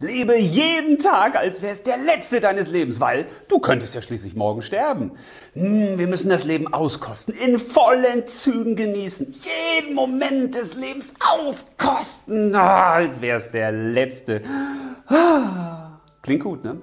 [0.00, 4.36] Lebe jeden Tag, als wäre es der letzte deines Lebens, weil du könntest ja schließlich
[4.36, 5.10] morgen sterben.
[5.54, 12.54] Hm, wir müssen das Leben auskosten, in vollen Zügen genießen, jeden Moment des Lebens auskosten,
[12.54, 14.42] oh, als wäre es der letzte.
[15.08, 16.80] Ah, klingt gut, ne?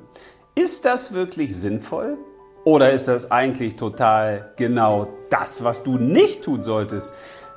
[0.54, 2.18] Ist das wirklich sinnvoll?
[2.66, 7.14] Oder ist das eigentlich total genau das, was du nicht tun solltest?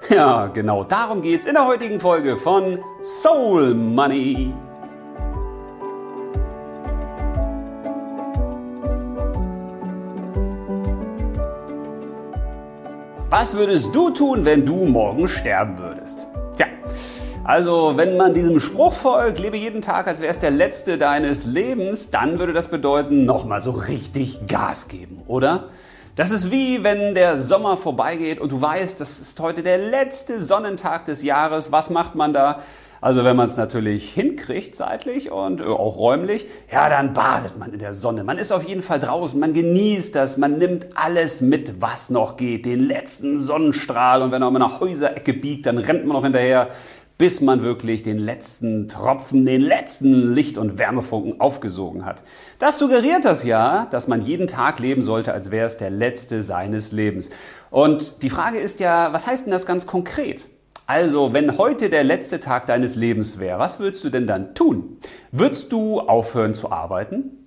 [0.09, 4.55] Ja, genau darum geht's in der heutigen Folge von Soul Money.
[13.41, 16.27] Was würdest du tun, wenn du morgen sterben würdest?
[16.57, 16.67] Tja,
[17.45, 21.45] also wenn man diesem Spruch folgt, lebe jeden Tag, als wäre es der letzte deines
[21.47, 25.69] Lebens, dann würde das bedeuten, nochmal so richtig Gas geben, oder?
[26.17, 30.43] Das ist wie wenn der Sommer vorbeigeht und du weißt, das ist heute der letzte
[30.43, 31.71] Sonnentag des Jahres.
[31.71, 32.59] Was macht man da?
[33.01, 37.73] Also wenn man es natürlich hinkriegt zeitlich und äh, auch räumlich, ja, dann badet man
[37.73, 38.25] in der Sonne.
[38.25, 42.37] Man ist auf jeden Fall draußen, man genießt das, man nimmt alles mit, was noch
[42.37, 42.67] geht.
[42.67, 46.69] Den letzten Sonnenstrahl und wenn um eine Häuserecke biegt, dann rennt man noch hinterher,
[47.19, 52.23] bis man wirklich den letzten Tropfen, den letzten Licht- und Wärmefunken aufgesogen hat.
[52.61, 56.43] Das suggeriert das ja, dass man jeden Tag leben sollte, als wäre es der letzte
[56.43, 57.31] seines Lebens.
[57.71, 60.49] Und die Frage ist ja, was heißt denn das ganz konkret?
[60.89, 64.97] Also, wenn heute der letzte Tag deines Lebens wäre, was würdest du denn dann tun?
[65.31, 67.47] Würdest du aufhören zu arbeiten?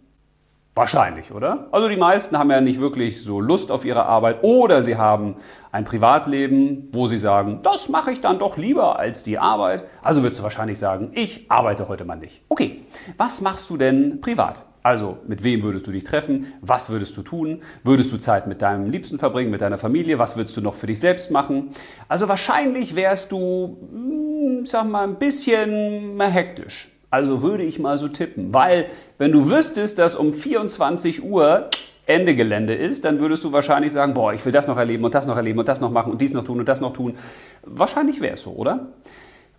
[0.76, 1.68] Wahrscheinlich, oder?
[1.72, 5.38] Also die meisten haben ja nicht wirklich so Lust auf ihre Arbeit oder sie haben
[5.72, 9.86] ein Privatleben, wo sie sagen, das mache ich dann doch lieber als die Arbeit.
[10.04, 12.44] Also würdest du wahrscheinlich sagen, ich arbeite heute mal nicht.
[12.48, 12.86] Okay,
[13.18, 14.66] was machst du denn privat?
[14.84, 16.54] Also mit wem würdest du dich treffen?
[16.62, 17.62] Was würdest du tun?
[17.84, 20.18] Würdest du Zeit mit deinem Liebsten verbringen, mit deiner Familie?
[20.18, 21.70] Was würdest du noch für dich selbst machen?
[22.08, 26.90] Also wahrscheinlich wärst du, hm, sag mal, ein bisschen hektisch.
[27.12, 28.54] Also würde ich mal so tippen.
[28.54, 31.70] Weil, wenn du wüsstest, dass um 24 Uhr
[32.08, 35.14] Ende Gelände ist, dann würdest du wahrscheinlich sagen, boah, ich will das noch erleben und
[35.14, 37.16] das noch erleben und das noch machen und dies noch tun und das noch tun.
[37.64, 38.88] Wahrscheinlich wäre es so, oder?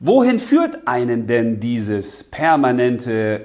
[0.04, 3.40] Wohin führt einen denn dieses permanente,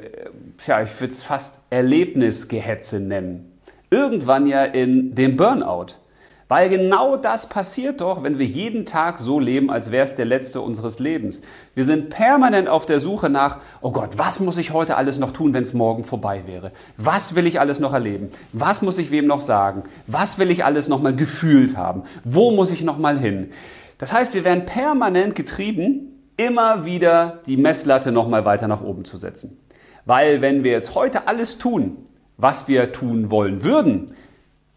[0.66, 3.60] ja, ich würde es fast Erlebnisgehetze nennen?
[3.92, 5.98] Irgendwann ja in den Burnout.
[6.48, 10.26] Weil genau das passiert doch, wenn wir jeden Tag so leben, als wäre es der
[10.26, 11.44] letzte unseres Lebens.
[11.76, 15.34] Wir sind permanent auf der Suche nach, oh Gott, was muss ich heute alles noch
[15.34, 16.72] tun, wenn es morgen vorbei wäre?
[16.98, 18.30] Was will ich alles noch erleben?
[18.52, 19.84] Was muss ich wem noch sagen?
[20.08, 22.02] Was will ich alles noch mal gefühlt haben?
[22.24, 23.52] Wo muss ich noch mal hin?
[24.00, 29.06] Das heißt, wir werden permanent getrieben, immer wieder die Messlatte noch mal weiter nach oben
[29.06, 29.60] zu setzen.
[30.06, 31.98] Weil wenn wir jetzt heute alles tun,
[32.38, 34.16] was wir tun wollen würden,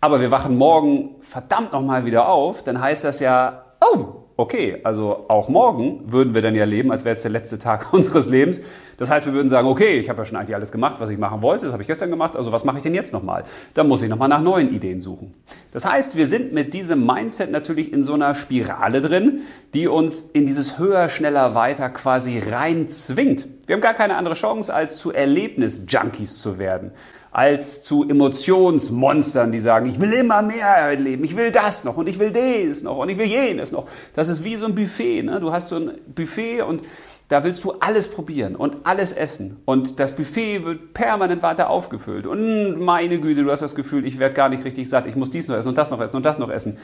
[0.01, 5.27] aber wir wachen morgen verdammt nochmal wieder auf, dann heißt das ja, oh, okay, also
[5.29, 8.63] auch morgen würden wir dann ja leben, als wäre es der letzte Tag unseres Lebens.
[8.97, 11.19] Das heißt, wir würden sagen, okay, ich habe ja schon eigentlich alles gemacht, was ich
[11.19, 13.45] machen wollte, das habe ich gestern gemacht, also was mache ich denn jetzt nochmal?
[13.75, 15.35] Dann muss ich nochmal nach neuen Ideen suchen.
[15.73, 19.43] Das heißt, wir sind mit diesem Mindset natürlich in so einer Spirale drin,
[19.75, 23.49] die uns in dieses höher, schneller, weiter quasi rein zwingt.
[23.67, 26.93] Wir haben gar keine andere Chance, als zu Erlebnis-Junkies zu werden
[27.33, 32.09] als zu Emotionsmonstern, die sagen, ich will immer mehr erleben, ich will das noch und
[32.09, 33.87] ich will das noch und ich will jenes noch.
[34.15, 35.23] Das ist wie so ein Buffet.
[35.23, 35.39] Ne?
[35.41, 36.83] Du hast so ein Buffet und
[37.29, 39.59] da willst du alles probieren und alles essen.
[39.65, 42.27] Und das Buffet wird permanent weiter aufgefüllt.
[42.27, 45.07] Und meine Güte, du hast das Gefühl, ich werde gar nicht richtig satt.
[45.07, 46.77] Ich muss dies noch essen und das noch essen und das noch essen.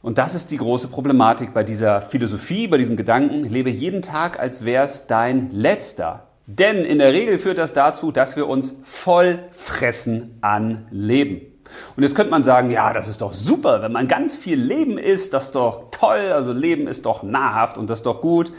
[0.00, 4.38] Und das ist die große Problematik bei dieser Philosophie, bei diesem Gedanken, lebe jeden Tag,
[4.38, 6.29] als wäre es dein letzter.
[6.58, 11.42] Denn in der Regel führt das dazu, dass wir uns voll fressen an Leben.
[11.96, 14.98] Und jetzt könnte man sagen, ja, das ist doch super, wenn man ganz viel Leben
[14.98, 18.50] isst, das ist doch toll, also Leben ist doch nahrhaft und das ist doch gut.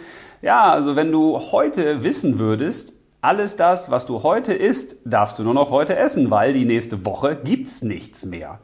[0.41, 5.43] Ja, also wenn du heute wissen würdest, alles das, was du heute isst, darfst du
[5.43, 8.59] nur noch heute essen, weil die nächste Woche gibt's nichts mehr.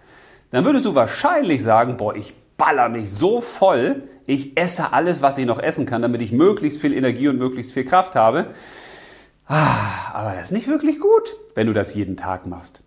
[0.52, 5.38] Dann würdest du wahrscheinlich sagen, boah, ich baller mich so voll, ich esse alles, was
[5.38, 8.48] ich noch essen kann, damit ich möglichst viel Energie und möglichst viel Kraft habe.
[9.48, 12.84] Ah, aber das ist nicht wirklich gut, wenn du das jeden Tag machst.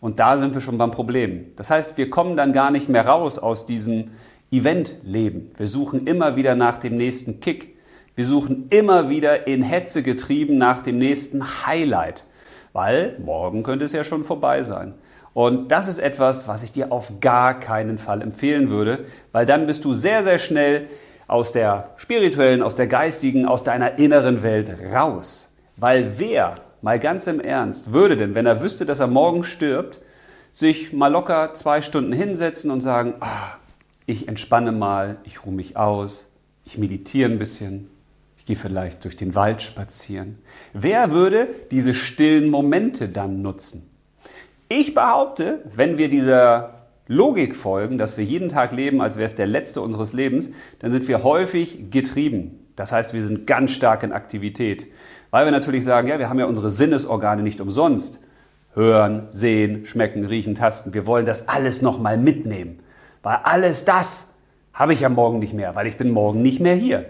[0.00, 1.46] Und da sind wir schon beim Problem.
[1.56, 4.12] Das heißt, wir kommen dann gar nicht mehr raus aus diesem
[4.50, 5.48] Eventleben.
[5.56, 7.76] Wir suchen immer wieder nach dem nächsten Kick.
[8.14, 12.24] Wir suchen immer wieder in Hetze getrieben nach dem nächsten Highlight,
[12.72, 14.94] weil morgen könnte es ja schon vorbei sein.
[15.34, 19.66] Und das ist etwas, was ich dir auf gar keinen Fall empfehlen würde, weil dann
[19.66, 20.88] bist du sehr, sehr schnell
[21.26, 25.50] aus der spirituellen, aus der geistigen, aus deiner inneren Welt raus.
[25.78, 30.00] Weil wer, mal ganz im Ernst, würde denn, wenn er wüsste, dass er morgen stirbt,
[30.50, 33.56] sich mal locker zwei Stunden hinsetzen und sagen, ah,
[34.06, 36.30] ich entspanne mal, ich ruhe mich aus,
[36.64, 37.88] ich meditiere ein bisschen,
[38.38, 40.38] ich gehe vielleicht durch den Wald spazieren.
[40.72, 43.88] Wer würde diese stillen Momente dann nutzen?
[44.68, 49.34] Ich behaupte, wenn wir dieser Logik folgen, dass wir jeden Tag leben, als wäre es
[49.34, 50.50] der letzte unseres Lebens,
[50.80, 52.66] dann sind wir häufig getrieben.
[52.76, 54.86] Das heißt, wir sind ganz stark in Aktivität.
[55.30, 58.20] Weil wir natürlich sagen, ja, wir haben ja unsere Sinnesorgane nicht umsonst.
[58.74, 60.94] Hören, sehen, schmecken, riechen, tasten.
[60.94, 62.80] Wir wollen das alles nochmal mitnehmen.
[63.22, 64.28] Weil alles das
[64.72, 67.06] habe ich ja morgen nicht mehr, weil ich bin morgen nicht mehr hier.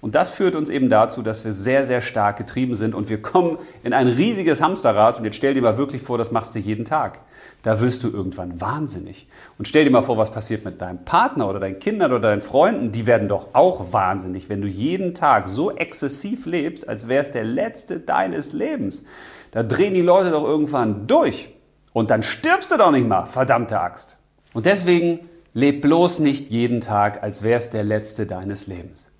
[0.00, 3.20] Und das führt uns eben dazu, dass wir sehr, sehr stark getrieben sind und wir
[3.22, 5.18] kommen in ein riesiges Hamsterrad.
[5.18, 7.20] Und jetzt stell dir mal wirklich vor, das machst du jeden Tag.
[7.62, 9.26] Da wirst du irgendwann wahnsinnig.
[9.58, 12.42] Und stell dir mal vor, was passiert mit deinem Partner oder deinen Kindern oder deinen
[12.42, 12.92] Freunden.
[12.92, 17.32] Die werden doch auch wahnsinnig, wenn du jeden Tag so exzessiv lebst, als wäre es
[17.32, 19.02] der letzte deines Lebens.
[19.50, 21.48] Da drehen die Leute doch irgendwann durch.
[21.92, 24.18] Und dann stirbst du doch nicht mal, verdammte Axt.
[24.52, 25.20] Und deswegen
[25.54, 29.10] leb bloß nicht jeden Tag, als wäre es der letzte deines Lebens.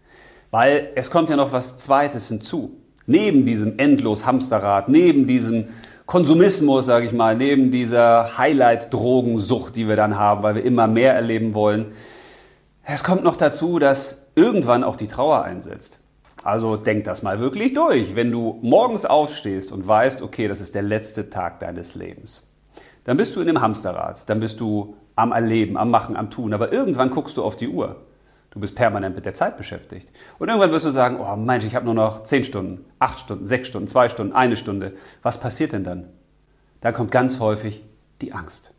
[0.57, 2.81] Weil es kommt ja noch was Zweites hinzu.
[3.05, 5.69] Neben diesem endlos Hamsterrad, neben diesem
[6.07, 11.15] Konsumismus, sage ich mal, neben dieser Highlight-Drogensucht, die wir dann haben, weil wir immer mehr
[11.15, 11.93] erleben wollen.
[12.85, 16.01] Es kommt noch dazu, dass irgendwann auch die Trauer einsetzt.
[16.43, 18.17] Also denk das mal wirklich durch.
[18.17, 22.51] Wenn du morgens aufstehst und weißt, okay, das ist der letzte Tag deines Lebens,
[23.05, 26.55] dann bist du in dem Hamsterrad, dann bist du am Erleben, am Machen, am Tun.
[26.55, 28.06] Aber irgendwann guckst du auf die Uhr
[28.57, 30.11] Du bist permanent mit der Zeit beschäftigt.
[30.39, 33.47] Und irgendwann wirst du sagen, oh Mensch, ich habe nur noch 10 Stunden, 8 Stunden,
[33.47, 34.95] 6 Stunden, 2 Stunden, eine Stunde.
[35.23, 36.09] Was passiert denn dann?
[36.81, 37.85] Dann kommt ganz häufig
[38.23, 38.73] die Angst.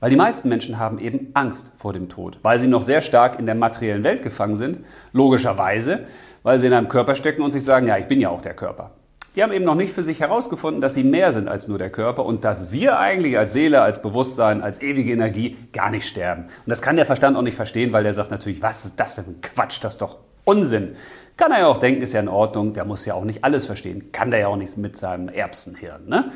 [0.00, 3.38] Weil die meisten Menschen haben eben Angst vor dem Tod, weil sie noch sehr stark
[3.38, 4.80] in der materiellen Welt gefangen sind,
[5.12, 6.00] logischerweise,
[6.42, 8.54] weil sie in einem Körper stecken und sich sagen, ja, ich bin ja auch der
[8.54, 8.90] Körper.
[9.34, 11.88] Die haben eben noch nicht für sich herausgefunden, dass sie mehr sind als nur der
[11.88, 16.42] Körper und dass wir eigentlich als Seele, als Bewusstsein, als ewige Energie gar nicht sterben.
[16.44, 19.14] Und das kann der Verstand auch nicht verstehen, weil der sagt natürlich, was ist das
[19.14, 19.40] denn?
[19.40, 20.96] Quatsch, das ist doch Unsinn.
[21.38, 23.64] Kann er ja auch denken, ist ja in Ordnung, der muss ja auch nicht alles
[23.64, 24.12] verstehen.
[24.12, 26.06] Kann der ja auch nicht mit seinem Erbsenhirn.
[26.08, 26.30] Ne?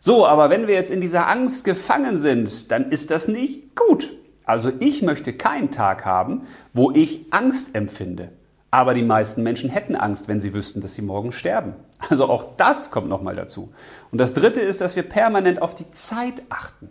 [0.00, 4.16] So, aber wenn wir jetzt in dieser Angst gefangen sind, dann ist das nicht gut.
[4.44, 8.30] Also ich möchte keinen Tag haben, wo ich Angst empfinde.
[8.70, 11.74] Aber die meisten Menschen hätten Angst, wenn sie wüssten, dass sie morgen sterben.
[12.10, 13.72] Also auch das kommt nochmal dazu.
[14.12, 16.90] Und das Dritte ist, dass wir permanent auf die Zeit achten.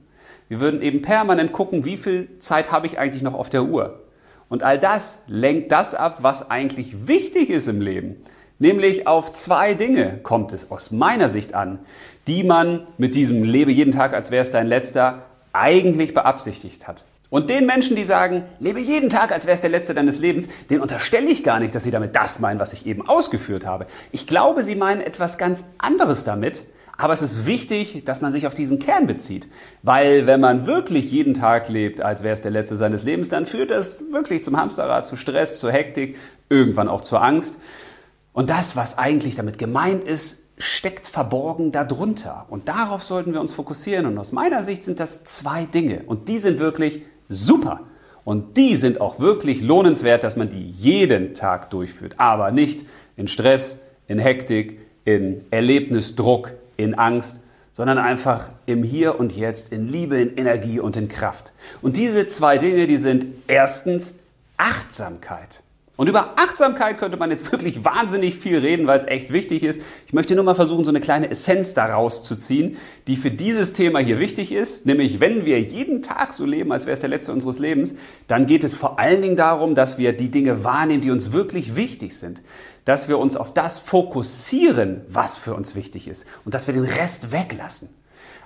[0.50, 4.02] Wir würden eben permanent gucken, wie viel Zeit habe ich eigentlich noch auf der Uhr.
[4.50, 8.24] Und all das lenkt das ab, was eigentlich wichtig ist im Leben.
[8.60, 11.80] Nämlich auf zwei Dinge kommt es aus meiner Sicht an,
[12.28, 17.04] die man mit diesem Lebe jeden Tag, als wäre es dein letzter, eigentlich beabsichtigt hat.
[17.30, 20.48] Und den Menschen, die sagen, lebe jeden Tag, als wäre es der letzte deines Lebens,
[20.70, 23.86] den unterstelle ich gar nicht, dass sie damit das meinen, was ich eben ausgeführt habe.
[24.12, 26.64] Ich glaube, sie meinen etwas ganz anderes damit,
[26.98, 29.48] aber es ist wichtig, dass man sich auf diesen Kern bezieht.
[29.84, 33.46] Weil wenn man wirklich jeden Tag lebt, als wäre es der letzte seines Lebens, dann
[33.46, 36.18] führt das wirklich zum Hamsterrad, zu Stress, zur Hektik,
[36.50, 37.60] irgendwann auch zur Angst.
[38.34, 42.46] Und das, was eigentlich damit gemeint ist, steckt verborgen darunter.
[42.50, 44.06] Und darauf sollten wir uns fokussieren.
[44.06, 46.04] Und aus meiner Sicht sind das zwei Dinge.
[46.08, 47.82] Und die sind wirklich super.
[48.24, 52.16] Und die sind auch wirklich lohnenswert, dass man die jeden Tag durchführt.
[52.18, 57.40] Aber nicht in Stress, in Hektik, in Erlebnisdruck, in Angst,
[57.74, 61.54] sondern einfach im Hier und Jetzt, in Liebe, in Energie und in Kraft.
[61.82, 64.16] Und diese zwei Dinge, die sind erstens
[64.58, 65.62] Achtsamkeit.
[65.98, 69.82] Und über Achtsamkeit könnte man jetzt wirklich wahnsinnig viel reden, weil es echt wichtig ist.
[70.06, 72.78] Ich möchte nur mal versuchen, so eine kleine Essenz daraus zu ziehen,
[73.08, 74.86] die für dieses Thema hier wichtig ist.
[74.86, 77.96] Nämlich, wenn wir jeden Tag so leben, als wäre es der letzte unseres Lebens,
[78.28, 81.76] dann geht es vor allen Dingen darum, dass wir die Dinge wahrnehmen, die uns wirklich
[81.76, 82.44] wichtig sind.
[82.86, 86.26] Dass wir uns auf das fokussieren, was für uns wichtig ist.
[86.46, 87.90] Und dass wir den Rest weglassen.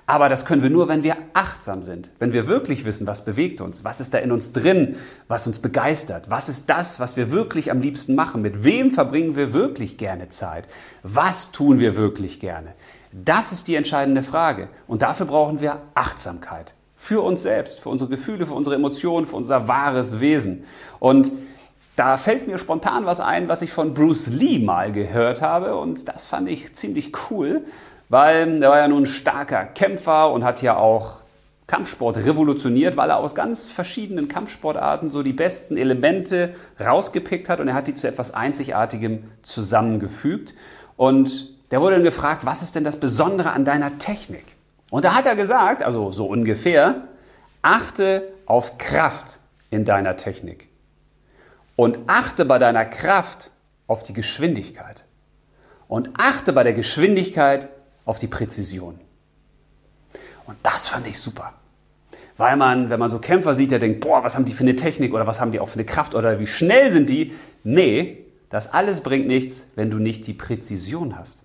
[0.06, 3.60] Aber das können wir nur, wenn wir achtsam sind, wenn wir wirklich wissen, was bewegt
[3.60, 4.96] uns, was ist da in uns drin,
[5.28, 9.36] was uns begeistert, was ist das, was wir wirklich am liebsten machen, mit wem verbringen
[9.36, 10.66] wir wirklich gerne Zeit,
[11.02, 12.74] was tun wir wirklich gerne.
[13.12, 14.68] Das ist die entscheidende Frage.
[14.86, 16.74] Und dafür brauchen wir Achtsamkeit.
[16.96, 20.64] Für uns selbst, für unsere Gefühle, für unsere Emotionen, für unser wahres Wesen.
[20.98, 21.30] Und
[21.94, 25.76] da fällt mir spontan was ein, was ich von Bruce Lee mal gehört habe.
[25.76, 27.62] Und das fand ich ziemlich cool
[28.12, 31.22] weil er war ja nun ein starker Kämpfer und hat ja auch
[31.66, 37.68] Kampfsport revolutioniert, weil er aus ganz verschiedenen Kampfsportarten so die besten Elemente rausgepickt hat und
[37.68, 40.54] er hat die zu etwas Einzigartigem zusammengefügt.
[40.98, 44.44] Und der wurde dann gefragt, was ist denn das Besondere an deiner Technik?
[44.90, 47.04] Und da hat er gesagt, also so ungefähr,
[47.62, 49.38] achte auf Kraft
[49.70, 50.68] in deiner Technik.
[51.76, 53.50] Und achte bei deiner Kraft
[53.86, 55.06] auf die Geschwindigkeit.
[55.88, 57.70] Und achte bei der Geschwindigkeit
[58.04, 58.98] auf die Präzision.
[60.46, 61.54] Und das fand ich super.
[62.36, 64.74] Weil man, wenn man so Kämpfer sieht, der denkt, boah, was haben die für eine
[64.74, 67.32] Technik oder was haben die auch für eine Kraft oder wie schnell sind die?
[67.62, 68.18] Nee,
[68.52, 71.38] Das alles bringt nichts, wenn du nicht die Präzision hast.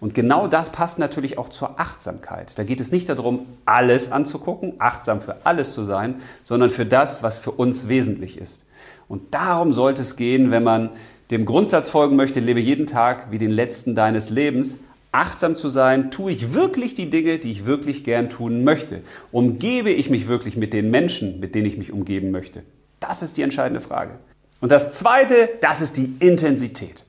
[0.00, 2.58] Und genau das passt natürlich auch zur Achtsamkeit.
[2.58, 7.22] Da geht es nicht darum, alles anzugucken, achtsam für alles zu sein, sondern für das,
[7.22, 8.66] was für uns wesentlich ist.
[9.08, 10.90] Und darum sollte es gehen, wenn man
[11.30, 14.76] dem Grundsatz folgen möchte, lebe jeden Tag wie den letzten deines Lebens.
[15.12, 19.02] Achtsam zu sein, tue ich wirklich die Dinge, die ich wirklich gern tun möchte?
[19.30, 22.62] Umgebe ich mich wirklich mit den Menschen, mit denen ich mich umgeben möchte?
[22.98, 24.18] Das ist die entscheidende Frage.
[24.60, 27.04] Und das Zweite, das ist die Intensität.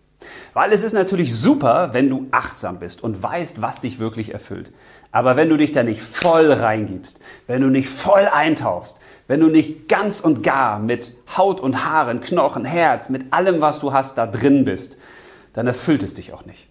[0.53, 4.71] Weil es ist natürlich super, wenn du achtsam bist und weißt, was dich wirklich erfüllt.
[5.11, 9.47] Aber wenn du dich da nicht voll reingibst, wenn du nicht voll eintauchst, wenn du
[9.47, 14.17] nicht ganz und gar mit Haut und Haaren, Knochen, Herz, mit allem, was du hast,
[14.17, 14.97] da drin bist,
[15.53, 16.67] dann erfüllt es dich auch nicht.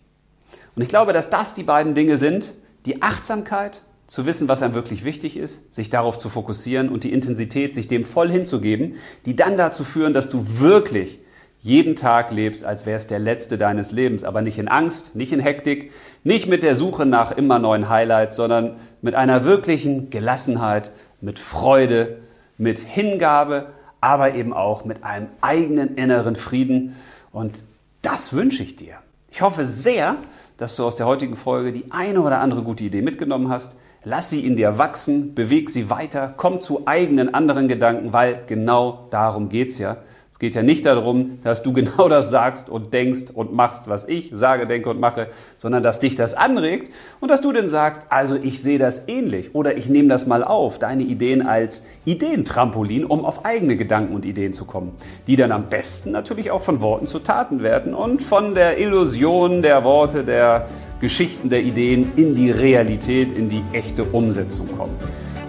[0.75, 2.55] Und ich glaube, dass das die beiden Dinge sind,
[2.87, 7.15] die Achtsamkeit, zu wissen, was einem wirklich wichtig ist, sich darauf zu fokussieren und die
[7.15, 11.21] Intensität, sich dem voll hinzugeben, die dann dazu führen, dass du wirklich
[11.63, 15.33] jeden Tag lebst, als wäre es der letzte deines Lebens, aber nicht in Angst, nicht
[15.33, 15.93] in Hektik,
[16.25, 20.91] nicht mit der Suche nach immer neuen Highlights, sondern mit einer wirklichen Gelassenheit,
[21.23, 22.19] mit Freude,
[22.59, 23.69] mit Hingabe,
[24.03, 26.97] aber eben auch mit einem eigenen inneren Frieden.
[27.31, 27.63] Und
[28.03, 28.97] das wünsche ich dir.
[29.31, 30.17] Ich hoffe sehr,
[30.57, 33.77] dass du aus der heutigen Folge die eine oder andere gute Idee mitgenommen hast.
[34.05, 39.07] Lass sie in dir wachsen, beweg sie weiter, komm zu eigenen anderen Gedanken, weil genau
[39.11, 39.99] darum geht es ja
[40.43, 44.31] geht ja nicht darum, dass du genau das sagst und denkst und machst, was ich
[44.33, 48.35] sage, denke und mache, sondern dass dich das anregt und dass du dann sagst, also
[48.35, 53.25] ich sehe das ähnlich oder ich nehme das mal auf, deine Ideen als Ideentrampolin, um
[53.25, 54.91] auf eigene Gedanken und Ideen zu kommen,
[55.29, 59.63] die dann am besten natürlich auch von Worten zu Taten werden und von der Illusion
[59.63, 60.67] der Worte, der
[61.01, 64.97] Geschichten, der Ideen in die Realität, in die echte Umsetzung kommen.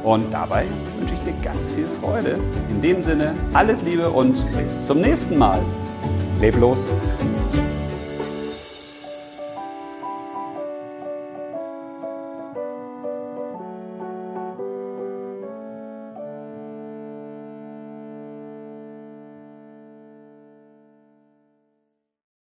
[0.03, 0.65] Und dabei
[0.99, 2.37] wünsche ich dir ganz viel Freude.
[2.69, 5.61] In dem Sinne, alles Liebe und bis zum nächsten Mal.
[6.41, 6.89] Leb los!